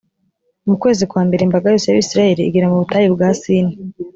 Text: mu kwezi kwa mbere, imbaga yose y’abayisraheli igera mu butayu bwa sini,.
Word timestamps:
mu 0.67 0.75
kwezi 0.81 1.03
kwa 1.11 1.21
mbere, 1.27 1.41
imbaga 1.43 1.65
yose 1.73 1.85
y’abayisraheli 1.87 2.41
igera 2.43 2.67
mu 2.71 2.81
butayu 2.81 3.15
bwa 3.15 3.29
sini,. 3.41 3.73